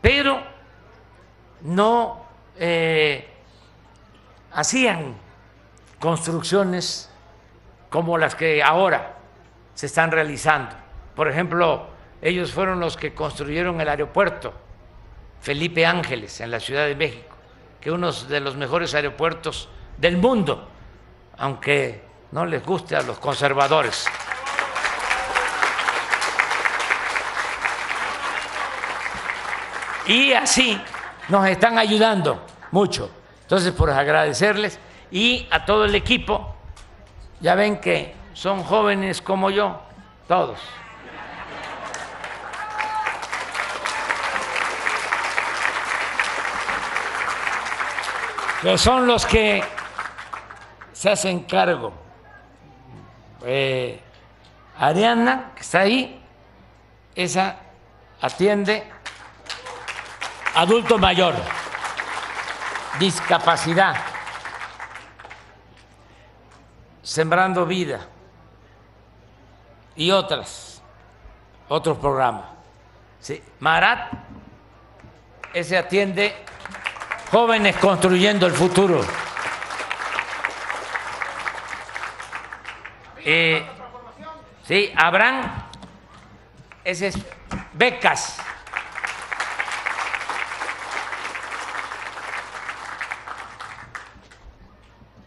pero 0.00 0.42
no 1.62 2.24
eh, 2.56 3.28
hacían 4.52 5.14
construcciones 5.98 7.11
como 7.92 8.16
las 8.16 8.34
que 8.34 8.62
ahora 8.62 9.16
se 9.74 9.84
están 9.84 10.10
realizando. 10.10 10.74
Por 11.14 11.28
ejemplo, 11.28 11.88
ellos 12.22 12.50
fueron 12.50 12.80
los 12.80 12.96
que 12.96 13.12
construyeron 13.12 13.80
el 13.82 13.88
aeropuerto 13.88 14.54
Felipe 15.42 15.84
Ángeles 15.84 16.40
en 16.40 16.50
la 16.50 16.58
Ciudad 16.58 16.86
de 16.86 16.96
México, 16.96 17.36
que 17.80 17.90
es 17.90 17.94
uno 17.94 18.10
de 18.10 18.40
los 18.40 18.56
mejores 18.56 18.94
aeropuertos 18.94 19.68
del 19.98 20.16
mundo, 20.16 20.70
aunque 21.36 22.02
no 22.30 22.46
les 22.46 22.64
guste 22.64 22.96
a 22.96 23.02
los 23.02 23.18
conservadores. 23.18 24.06
Y 30.06 30.32
así 30.32 30.80
nos 31.28 31.46
están 31.46 31.78
ayudando 31.78 32.46
mucho. 32.70 33.10
Entonces, 33.42 33.72
por 33.72 33.90
agradecerles 33.90 34.78
y 35.10 35.46
a 35.50 35.66
todo 35.66 35.84
el 35.84 35.94
equipo, 35.94 36.56
ya 37.42 37.54
ven 37.56 37.80
que 37.80 38.14
son 38.32 38.62
jóvenes 38.62 39.20
como 39.20 39.50
yo, 39.50 39.80
todos. 40.28 40.58
Que 48.62 48.78
son 48.78 49.08
los 49.08 49.26
que 49.26 49.62
se 50.92 51.10
hacen 51.10 51.40
cargo. 51.40 51.92
Eh, 53.44 54.00
Ariana, 54.78 55.50
que 55.56 55.62
está 55.62 55.80
ahí, 55.80 56.24
esa 57.16 57.56
atiende 58.20 58.84
adulto 60.54 60.96
mayor, 60.98 61.34
discapacidad, 63.00 63.96
sembrando 67.02 67.66
vida 67.66 68.00
y 69.96 70.10
otras, 70.10 70.82
otros 71.68 71.98
programas. 71.98 72.44
Sí. 73.20 73.42
Marat, 73.60 74.12
ese 75.52 75.76
atiende 75.76 76.34
jóvenes 77.30 77.76
construyendo 77.76 78.46
el 78.46 78.52
futuro. 78.52 79.00
Eh, 83.24 83.64
sí, 84.66 84.92
Abraham, 84.96 85.68
ese 86.84 87.08
es 87.08 87.18
becas. 87.72 88.38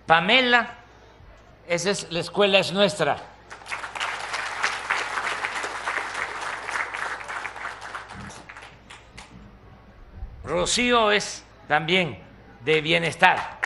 Pamela, 0.06 0.75
esa 1.67 1.89
es 1.91 2.12
la 2.12 2.19
escuela 2.19 2.60
es 2.60 2.71
nuestra. 2.71 3.17
Rocío 10.43 11.12
es 11.12 11.43
también 11.67 12.19
de 12.62 12.82
bienestar. 12.82 13.60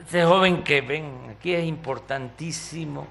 Este 0.00 0.24
joven 0.24 0.64
que 0.64 0.80
ven 0.80 1.36
aquí 1.36 1.54
es 1.54 1.64
importantísimo. 1.64 3.06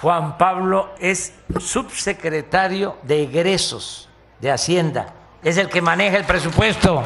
Juan 0.00 0.36
Pablo 0.36 0.94
es 0.98 1.34
subsecretario 1.58 2.98
de 3.02 3.22
egresos 3.22 4.08
de 4.40 4.52
Hacienda, 4.52 5.14
es 5.44 5.58
el 5.58 5.68
que 5.68 5.82
maneja 5.82 6.16
el 6.16 6.24
presupuesto. 6.24 7.04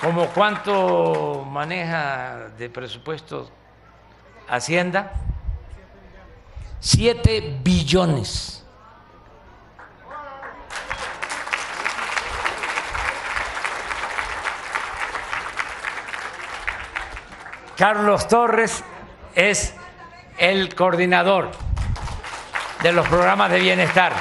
¿Cómo 0.00 0.26
cuánto 0.30 1.46
maneja 1.48 2.48
de 2.58 2.68
presupuesto 2.68 3.48
Hacienda? 4.48 5.12
Siete 6.80 7.60
billones. 7.62 8.64
Carlos 17.76 18.26
Torres 18.26 18.82
es 19.36 19.74
el 20.36 20.74
coordinador 20.74 21.71
de 22.82 22.92
los 22.92 23.06
programas 23.08 23.50
de 23.50 23.60
bienestar. 23.60 24.12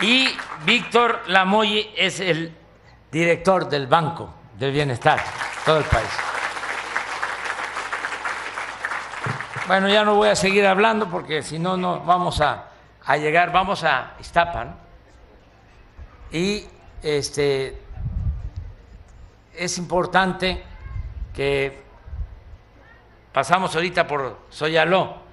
Y 0.00 0.36
Víctor 0.64 1.22
Lamoy 1.26 1.92
es 1.96 2.20
el 2.20 2.56
director 3.10 3.68
del 3.68 3.86
Banco 3.86 4.34
del 4.58 4.72
Bienestar, 4.72 5.22
todo 5.64 5.78
el 5.78 5.84
país. 5.84 6.08
Bueno, 9.66 9.88
ya 9.88 10.04
no 10.04 10.14
voy 10.14 10.28
a 10.28 10.36
seguir 10.36 10.66
hablando 10.66 11.08
porque 11.08 11.42
si 11.42 11.58
no, 11.58 11.76
no 11.76 12.00
vamos 12.00 12.40
a, 12.40 12.66
a 13.04 13.16
llegar, 13.16 13.52
vamos 13.52 13.84
a 13.84 14.12
Iztapan. 14.20 14.76
Y 16.30 16.66
este, 17.02 17.80
es 19.54 19.78
importante 19.78 20.62
que 21.32 21.82
pasamos 23.32 23.74
ahorita 23.74 24.06
por 24.06 24.38
Soyaló. 24.50 25.23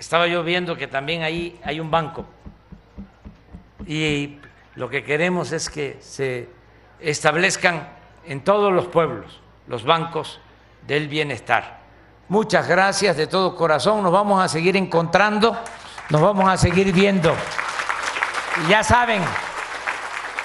Estaba 0.00 0.26
yo 0.26 0.42
viendo 0.42 0.76
que 0.78 0.86
también 0.86 1.22
ahí 1.22 1.60
hay 1.62 1.78
un 1.78 1.90
banco. 1.90 2.24
Y 3.86 4.38
lo 4.74 4.88
que 4.88 5.04
queremos 5.04 5.52
es 5.52 5.68
que 5.68 5.98
se 6.00 6.48
establezcan 7.00 7.86
en 8.24 8.40
todos 8.40 8.72
los 8.72 8.86
pueblos 8.86 9.42
los 9.66 9.84
bancos 9.84 10.40
del 10.86 11.06
bienestar. 11.06 11.80
Muchas 12.28 12.66
gracias 12.66 13.18
de 13.18 13.26
todo 13.26 13.54
corazón. 13.54 14.02
Nos 14.02 14.10
vamos 14.10 14.42
a 14.42 14.48
seguir 14.48 14.74
encontrando, 14.74 15.54
nos 16.08 16.22
vamos 16.22 16.48
a 16.48 16.56
seguir 16.56 16.94
viendo. 16.94 17.34
Y 18.64 18.70
ya 18.70 18.82
saben, 18.82 19.20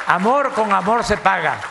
amor 0.05 0.51
con 0.51 0.73
amor 0.73 1.05
se 1.05 1.15
paga. 1.15 1.61